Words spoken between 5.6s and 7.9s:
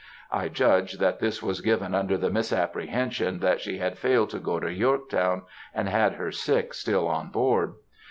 and had her sick still on board.)